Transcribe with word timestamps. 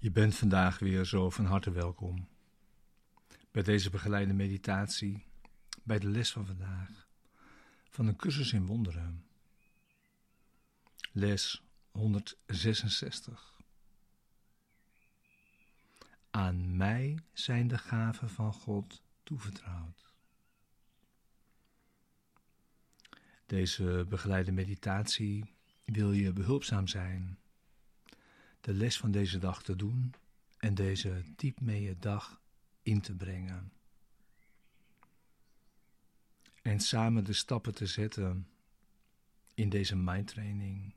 Je 0.00 0.10
bent 0.10 0.34
vandaag 0.36 0.78
weer 0.78 1.04
zo 1.04 1.30
van 1.30 1.44
harte 1.44 1.70
welkom 1.70 2.28
bij 3.50 3.62
deze 3.62 3.90
begeleide 3.90 4.32
meditatie, 4.32 5.24
bij 5.82 5.98
de 5.98 6.08
les 6.08 6.32
van 6.32 6.46
vandaag 6.46 7.08
van 7.88 8.06
een 8.06 8.16
cursus 8.16 8.52
in 8.52 8.66
wonderen. 8.66 9.26
Les 11.12 11.62
166. 11.90 13.60
Aan 16.30 16.76
mij 16.76 17.18
zijn 17.32 17.68
de 17.68 17.78
gaven 17.78 18.30
van 18.30 18.52
God 18.52 19.02
toevertrouwd. 19.22 20.12
Deze 23.46 24.06
begeleide 24.08 24.52
meditatie 24.52 25.54
wil 25.84 26.12
je 26.12 26.32
behulpzaam 26.32 26.86
zijn 26.86 27.38
de 28.60 28.74
les 28.74 28.98
van 28.98 29.10
deze 29.10 29.38
dag 29.38 29.62
te 29.62 29.76
doen 29.76 30.14
en 30.56 30.74
deze 30.74 31.22
diep 31.36 31.60
mee 31.60 31.98
dag 31.98 32.40
in 32.82 33.00
te 33.00 33.14
brengen. 33.14 33.72
En 36.62 36.80
samen 36.80 37.24
de 37.24 37.32
stappen 37.32 37.74
te 37.74 37.86
zetten 37.86 38.48
in 39.54 39.68
deze 39.68 39.96
mindtraining. 39.96 40.94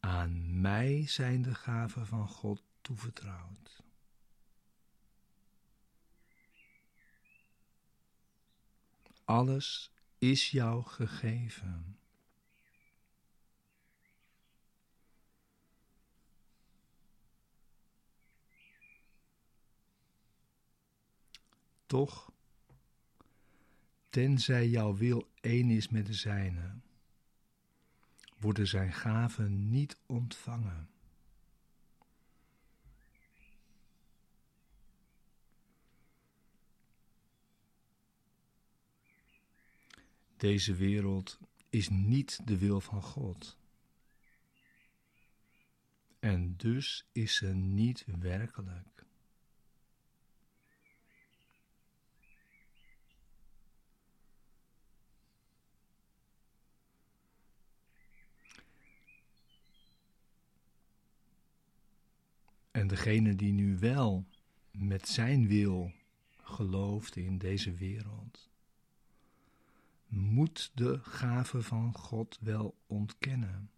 Aan 0.00 0.60
mij 0.60 1.06
zijn 1.06 1.42
de 1.42 1.54
gaven 1.54 2.06
van 2.06 2.28
God 2.28 2.62
toevertrouwd. 2.80 3.82
Alles 9.24 9.92
is 10.18 10.50
jou 10.50 10.82
gegeven. 10.82 11.98
Toch, 21.88 22.32
tenzij 24.08 24.68
jouw 24.68 24.94
wil 24.94 25.30
één 25.40 25.70
is 25.70 25.88
met 25.88 26.06
de 26.06 26.14
zijne, 26.14 26.80
worden 28.38 28.66
zijn 28.66 28.92
gaven 28.92 29.70
niet 29.70 29.98
ontvangen. 30.06 30.90
Deze 40.36 40.74
wereld 40.74 41.38
is 41.68 41.88
niet 41.88 42.46
de 42.46 42.58
wil 42.58 42.80
van 42.80 43.02
God. 43.02 43.58
En 46.18 46.56
dus 46.56 47.08
is 47.12 47.36
ze 47.36 47.46
niet 47.54 48.04
werkelijk. 48.18 48.97
En 62.78 62.86
degene 62.86 63.34
die 63.34 63.52
nu 63.52 63.78
wel 63.78 64.26
met 64.70 65.08
zijn 65.08 65.46
wil 65.46 65.92
gelooft 66.42 67.16
in 67.16 67.38
deze 67.38 67.74
wereld, 67.74 68.50
moet 70.06 70.70
de 70.74 70.98
gave 71.02 71.62
van 71.62 71.94
God 71.94 72.38
wel 72.40 72.78
ontkennen. 72.86 73.70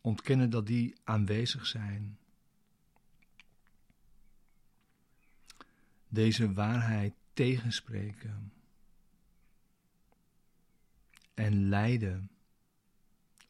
Ontkennen 0.00 0.50
dat 0.50 0.66
die 0.66 0.96
aanwezig 1.04 1.66
zijn. 1.66 2.18
Deze 6.08 6.52
waarheid 6.52 7.14
tegenspreken 7.32 8.52
en 11.34 11.68
lijden 11.68 12.30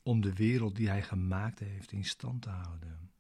om 0.03 0.21
de 0.21 0.33
wereld 0.35 0.77
die 0.77 0.89
hij 0.89 1.03
gemaakt 1.03 1.59
heeft 1.59 1.93
in 1.93 2.05
stand 2.05 2.43
te 2.43 2.51
houden. 2.51 3.15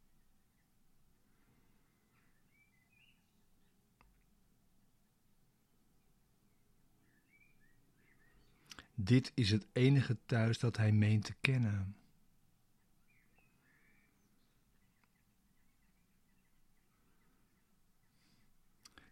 Dit 8.99 9.33
is 9.35 9.51
het 9.51 9.67
enige 9.73 10.17
thuis 10.27 10.59
dat 10.59 10.77
hij 10.77 10.93
meent 10.93 11.25
te 11.25 11.35
kennen. 11.41 11.97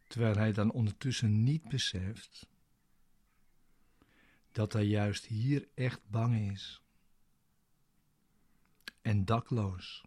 Terwijl 0.07 0.37
hij 0.37 0.53
dan 0.53 0.71
ondertussen 0.71 1.43
niet 1.43 1.69
beseft 1.69 2.47
dat 4.53 4.73
hij 4.73 4.85
juist 4.85 5.25
hier 5.25 5.69
echt 5.75 6.01
bang 6.11 6.53
is 6.53 6.83
en 9.03 9.25
dakloos 9.25 10.05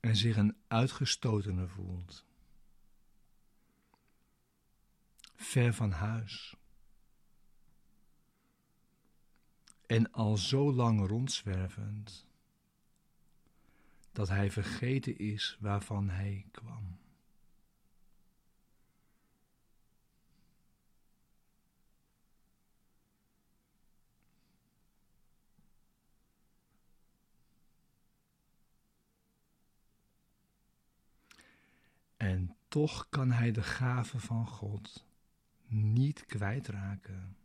en 0.00 0.16
zich 0.16 0.36
een 0.36 0.56
uitgestotene 0.66 1.68
voelt. 1.68 2.24
Ver 5.44 5.74
van 5.74 5.90
huis. 5.90 6.56
En 9.86 10.12
al 10.12 10.36
zo 10.36 10.72
lang 10.72 11.06
rondzwervend 11.08 12.26
dat 14.12 14.28
hij 14.28 14.50
vergeten 14.50 15.18
is 15.18 15.56
waarvan 15.60 16.08
hij 16.08 16.46
kwam. 16.50 16.98
En 32.16 32.56
toch 32.68 33.06
kan 33.08 33.30
hij 33.30 33.52
de 33.52 33.62
gave 33.62 34.18
van 34.18 34.46
God 34.46 35.04
niet 35.74 36.26
kwijtraken. 36.26 37.36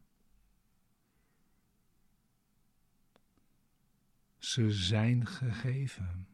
Ze 4.38 4.72
zijn 4.72 5.28
gegeven. 5.28 6.28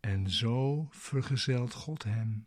En 0.00 0.30
zo 0.30 0.86
vergezelt 0.90 1.72
God 1.72 2.02
hem, 2.02 2.46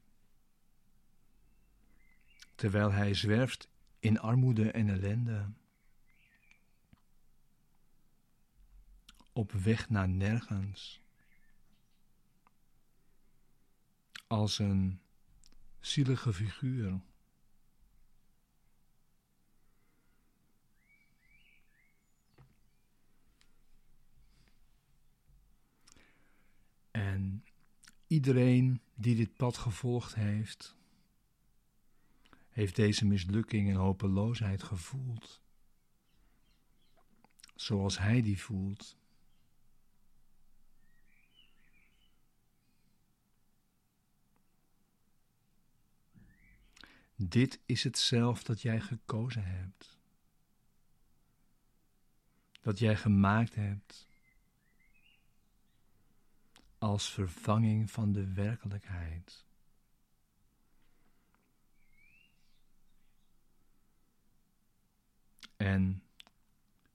terwijl 2.56 2.92
hij 2.92 3.14
zwerft 3.14 3.70
in 4.00 4.20
armoede 4.20 4.72
en 4.72 4.90
ellende. 4.90 5.54
Op 9.36 9.52
weg 9.52 9.90
naar 9.90 10.10
nergens. 10.10 11.02
Als 14.28 14.60
een 14.60 15.00
zielige 15.80 16.34
figuur. 16.34 17.02
En 26.92 27.46
iedereen 28.08 28.82
die 28.94 29.16
dit 29.16 29.36
pad 29.36 29.58
gevolgd 29.58 30.16
heeft, 30.16 30.76
heeft 32.50 32.76
deze 32.76 33.06
mislukking 33.06 33.70
en 33.70 33.76
hopeloosheid 33.76 34.64
gevoeld, 34.64 35.42
zoals 37.56 37.98
hij 37.98 38.22
die 38.22 38.42
voelt. 38.42 38.98
Dit 47.16 47.60
is 47.66 47.84
het 47.84 47.98
zelf 47.98 48.44
dat 48.44 48.62
jij 48.62 48.80
gekozen 48.80 49.46
hebt. 49.46 49.98
Dat 52.62 52.80
jij 52.80 52.96
gemaakt 52.96 53.56
hebt 53.56 54.08
als 56.78 57.12
vervanging 57.12 57.92
van 57.92 58.12
de 58.12 58.34
werkelijkheid. 58.34 59.46
En 65.56 66.04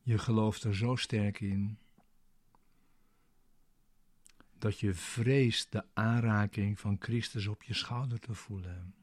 je 0.03 0.19
gelooft 0.19 0.65
er 0.65 0.77
zo 0.77 0.97
sterk 0.97 1.41
in 1.41 1.79
dat 4.59 4.81
je 4.81 4.95
vreest 4.95 5.73
de 5.73 5.85
aanraking 5.95 6.81
van 6.81 6.97
Christus 7.01 7.47
op 7.47 7.63
je 7.63 7.75
schouder 7.75 8.19
te 8.21 8.35
voelen. 8.35 9.00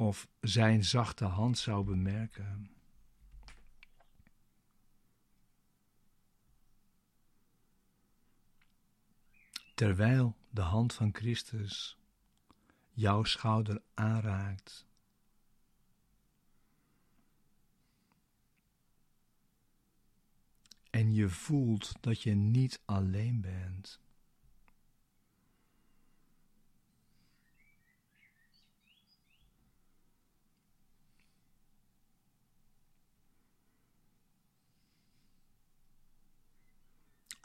Of 0.00 0.28
zijn 0.40 0.84
zachte 0.84 1.24
hand 1.24 1.58
zou 1.58 1.84
bemerken. 1.84 2.70
Terwijl 9.74 10.36
de 10.50 10.60
hand 10.60 10.92
van 10.92 11.14
Christus 11.14 11.98
jouw 12.90 13.24
schouder 13.24 13.82
aanraakt. 13.94 14.86
En 20.90 21.14
je 21.14 21.28
voelt 21.28 21.92
dat 22.00 22.22
je 22.22 22.34
niet 22.34 22.80
alleen 22.84 23.40
bent. 23.40 24.00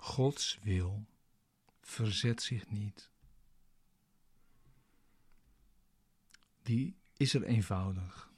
Gods 0.05 0.59
wil 0.61 1.05
verzet 1.81 2.41
zich 2.41 2.69
niet. 2.69 3.09
Die 6.61 6.97
is 7.17 7.33
er 7.33 7.43
eenvoudig. 7.43 8.31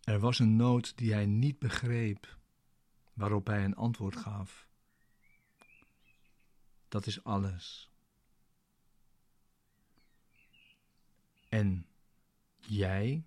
Er 0.00 0.18
was 0.18 0.38
een 0.38 0.56
nood 0.56 0.96
die 0.96 1.12
hij 1.12 1.26
niet 1.26 1.58
begreep, 1.58 2.38
waarop 3.12 3.46
hij 3.46 3.64
een 3.64 3.76
antwoord 3.76 4.16
gaf. 4.16 4.68
Dat 6.88 7.06
is 7.06 7.24
alles. 7.24 7.90
En 11.48 11.86
jij, 12.58 13.24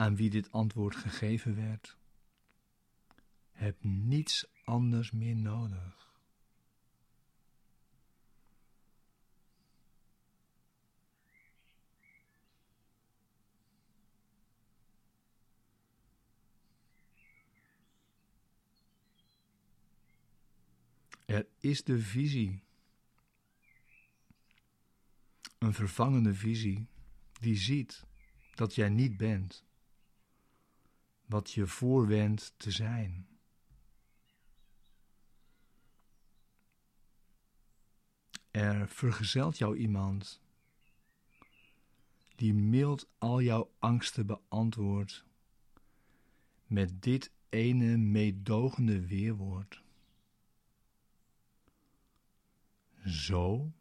aan 0.00 0.16
wie 0.16 0.30
dit 0.30 0.52
antwoord 0.52 0.96
gegeven 0.96 1.56
werd, 1.56 1.96
hebt 3.50 3.84
niets 3.84 4.46
anders 4.64 5.10
meer 5.10 5.36
nodig. 5.36 6.12
Er 21.26 21.46
is 21.58 21.84
de 21.84 21.98
visie. 21.98 22.62
Een 25.58 25.74
vervangende 25.74 26.34
visie 26.34 26.86
die 27.40 27.56
ziet 27.56 28.04
dat 28.54 28.74
jij 28.74 28.88
niet 28.88 29.16
bent 29.16 29.64
wat 31.30 31.50
je 31.50 31.66
voorwendt 31.66 32.54
te 32.56 32.70
zijn. 32.70 33.28
Er 38.50 38.88
vergezelt 38.88 39.58
jou 39.58 39.76
iemand 39.76 40.40
die 42.36 42.54
mild 42.54 43.08
al 43.18 43.40
jouw 43.40 43.70
angsten 43.78 44.26
beantwoordt 44.26 45.24
met 46.66 47.02
dit 47.02 47.30
ene 47.48 47.96
meedogende 47.96 49.06
weerwoord. 49.06 49.82
Zo 53.04 53.72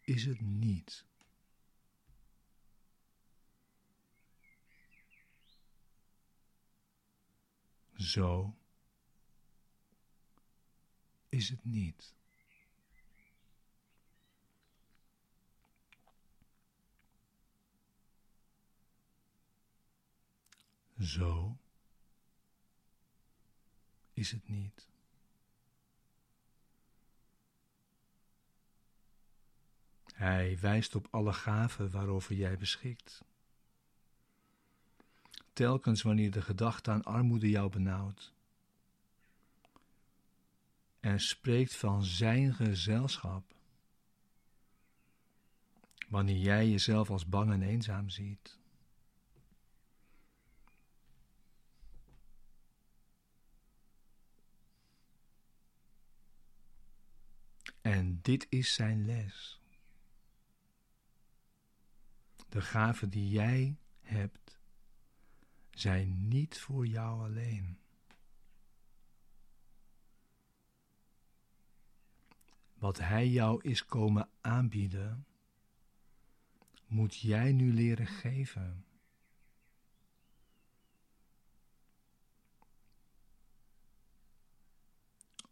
is 0.00 0.24
het 0.24 0.40
niet. 0.40 1.04
Zo 7.98 8.56
is 11.28 11.48
het 11.48 11.64
niet. 11.64 12.14
Zo 20.98 21.58
is 24.12 24.30
het 24.30 24.48
niet. 24.48 24.88
Hij 30.04 30.58
wijst 30.58 30.94
op 30.94 31.08
alle 31.10 31.32
gaven 31.32 31.90
waarover 31.90 32.34
jij 32.34 32.58
beschikt. 32.58 33.24
Telkens 35.58 36.02
wanneer 36.02 36.30
de 36.30 36.42
gedachte 36.42 36.90
aan 36.90 37.04
armoede 37.04 37.50
jou 37.50 37.70
benauwt. 37.70 38.34
En 41.00 41.20
spreekt 41.20 41.76
van 41.76 42.04
zijn 42.04 42.54
gezelschap. 42.54 43.54
Wanneer 46.08 46.36
jij 46.36 46.68
jezelf 46.68 47.10
als 47.10 47.26
bang 47.26 47.52
en 47.52 47.62
eenzaam 47.62 48.08
ziet. 48.08 48.58
En 57.80 58.18
dit 58.22 58.46
is 58.48 58.74
zijn 58.74 59.04
les. 59.04 59.60
De 62.48 62.60
gaven 62.60 63.10
die 63.10 63.28
jij 63.28 63.76
hebt, 64.00 64.57
zijn 65.80 66.28
niet 66.28 66.58
voor 66.58 66.86
jou 66.86 67.22
alleen. 67.22 67.78
Wat 72.74 72.98
Hij 72.98 73.28
jou 73.28 73.62
is 73.62 73.84
komen 73.84 74.28
aanbieden, 74.40 75.26
moet 76.86 77.16
jij 77.16 77.52
nu 77.52 77.72
leren 77.72 78.06
geven. 78.06 78.84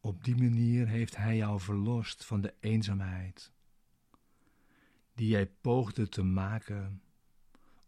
Op 0.01 0.25
die 0.25 0.37
manier 0.37 0.89
heeft 0.89 1.17
Hij 1.17 1.37
jou 1.37 1.61
verlost 1.61 2.25
van 2.25 2.41
de 2.41 2.55
eenzaamheid 2.61 3.53
die 5.15 5.29
jij 5.29 5.47
poogde 5.47 6.09
te 6.09 6.23
maken 6.23 7.03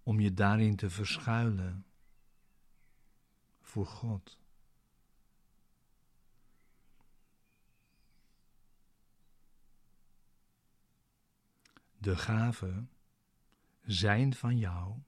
om 0.03 0.21
je 0.21 0.35
daarin 0.35 0.77
te 0.77 0.91
verschuilen 0.91 1.87
voor 3.69 3.87
God. 3.87 4.39
De 11.99 12.17
gaven 12.17 12.91
zijn 13.83 14.35
van 14.35 14.59
jou, 14.59 14.99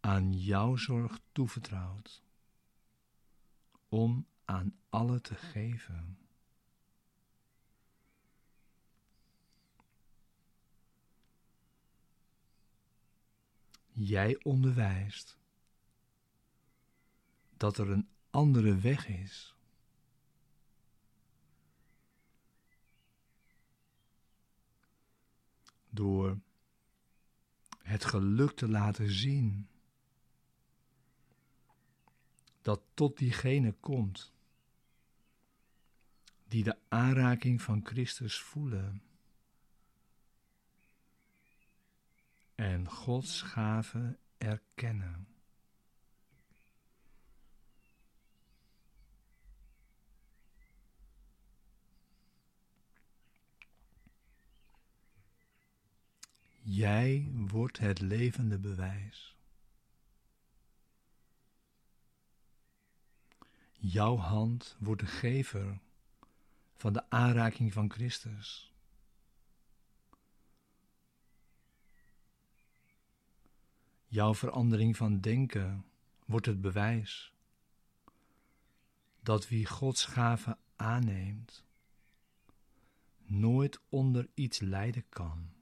aan 0.00 0.32
jouw 0.32 0.76
zorg 0.76 1.20
toevertrouwd, 1.32 2.22
om 3.88 4.26
aan 4.44 4.78
alle 4.88 5.20
te 5.20 5.34
geven. 5.34 6.18
Jij 13.92 14.38
onderwijst 14.42 15.38
dat 17.64 17.78
er 17.78 17.90
een 17.90 18.08
andere 18.30 18.76
weg 18.76 19.08
is. 19.08 19.54
Door 25.90 26.40
het 27.78 28.04
geluk 28.04 28.50
te 28.50 28.68
laten 28.68 29.10
zien 29.10 29.68
dat 32.62 32.80
tot 32.94 33.18
diegene 33.18 33.72
komt 33.72 34.32
die 36.48 36.64
de 36.64 36.78
aanraking 36.88 37.62
van 37.62 37.80
Christus 37.84 38.40
voelen 38.40 39.02
en 42.54 42.88
Gods 42.88 43.42
gave 43.42 44.18
erkennen. 44.38 45.33
Jij 56.66 57.30
wordt 57.32 57.78
het 57.78 58.00
levende 58.00 58.58
bewijs. 58.58 59.36
Jouw 63.72 64.16
hand 64.16 64.76
wordt 64.78 65.00
de 65.00 65.06
gever 65.06 65.80
van 66.74 66.92
de 66.92 67.10
aanraking 67.10 67.72
van 67.72 67.90
Christus. 67.90 68.72
Jouw 74.06 74.34
verandering 74.34 74.96
van 74.96 75.20
denken 75.20 75.84
wordt 76.26 76.46
het 76.46 76.60
bewijs 76.60 77.32
dat 79.20 79.48
wie 79.48 79.66
Gods 79.66 80.04
gave 80.04 80.58
aanneemt, 80.76 81.64
nooit 83.22 83.80
onder 83.88 84.28
iets 84.34 84.60
lijden 84.60 85.08
kan. 85.08 85.53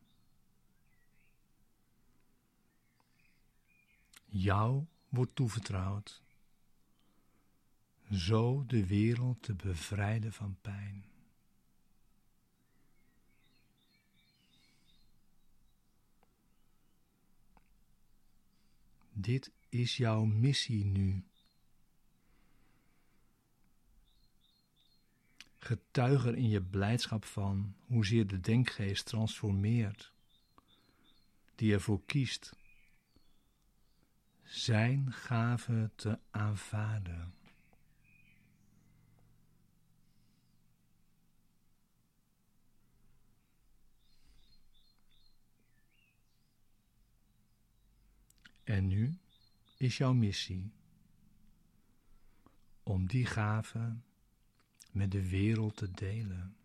Jou 4.34 4.86
wordt 5.08 5.34
toevertrouwd, 5.34 6.22
zo 8.10 8.64
de 8.66 8.86
wereld 8.86 9.42
te 9.42 9.54
bevrijden 9.54 10.32
van 10.32 10.56
pijn. 10.60 11.04
Dit 19.12 19.50
is 19.68 19.96
jouw 19.96 20.24
missie 20.24 20.84
nu. 20.84 21.24
Getuig 25.58 26.24
er 26.24 26.36
in 26.36 26.48
je 26.48 26.62
blijdschap 26.62 27.24
van 27.24 27.74
hoezeer 27.86 28.26
de 28.26 28.40
denkgeest 28.40 29.04
transformeert, 29.06 30.12
die 31.54 31.72
ervoor 31.72 32.02
kiest 32.06 32.60
zijn 34.44 35.12
gave 35.12 35.90
te 35.94 36.18
aanvaarden. 36.30 37.34
En 48.64 48.86
nu 48.86 49.18
is 49.76 49.96
jouw 49.96 50.12
missie 50.12 50.72
om 52.82 53.06
die 53.06 53.26
gave 53.26 53.96
met 54.90 55.10
de 55.10 55.28
wereld 55.28 55.76
te 55.76 55.90
delen. 55.90 56.56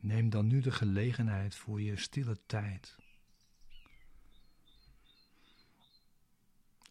Neem 0.00 0.30
dan 0.30 0.46
nu 0.46 0.60
de 0.60 0.70
gelegenheid 0.70 1.54
voor 1.54 1.80
je 1.80 1.96
stille 1.96 2.46
tijd. 2.46 2.98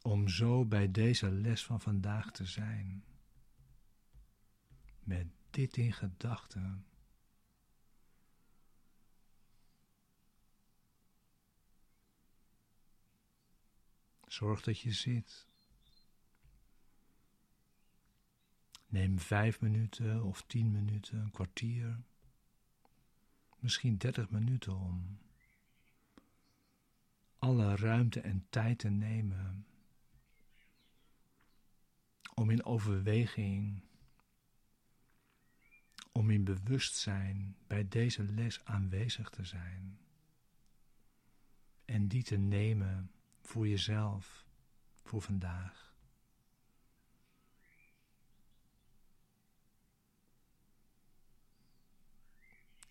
Om 0.02 0.28
zo 0.28 0.66
bij 0.66 0.92
deze 0.92 1.32
les 1.32 1.66
van 1.66 1.82
vandaag 1.82 2.32
te 2.32 2.46
zijn. 2.46 3.04
Met 5.00 5.28
dit 5.50 5.78
in 5.78 5.94
gedachten. 5.94 6.86
Zorg 14.28 14.62
dat 14.62 14.80
je 14.80 14.92
zit. 14.92 15.48
Neem 18.88 19.20
vijf 19.20 19.62
minuten 19.62 20.24
of 20.24 20.44
tien 20.48 20.72
minuten, 20.72 21.20
een 21.20 21.32
kwartier, 21.32 22.04
misschien 23.60 23.98
dertig 23.98 24.30
minuten 24.30 24.76
om 24.76 25.20
alle 27.38 27.76
ruimte 27.76 28.22
en 28.22 28.46
tijd 28.50 28.80
te 28.80 28.90
nemen 28.90 29.66
om 32.34 32.50
in 32.50 32.66
overweging, 32.66 33.82
om 36.12 36.30
in 36.30 36.44
bewustzijn 36.44 37.56
bij 37.68 37.88
deze 37.88 38.24
les 38.24 38.66
aanwezig 38.66 39.30
te 39.30 39.46
zijn 39.46 40.00
en 41.86 42.08
die 42.08 42.24
te 42.24 42.38
nemen 42.38 43.12
voor 43.42 43.68
jezelf, 43.68 44.46
voor 45.04 45.22
vandaag. 45.22 45.89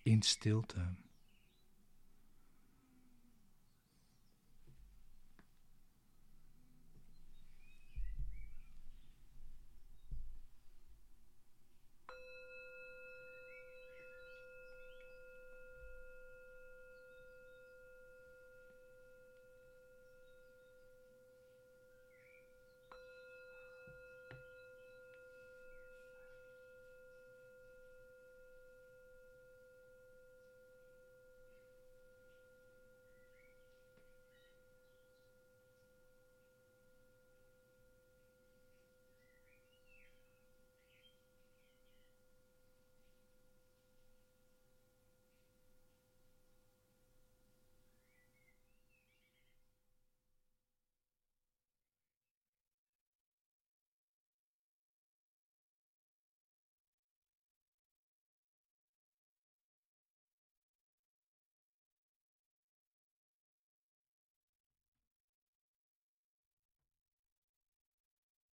In 0.09 0.23
stilte. 0.23 0.97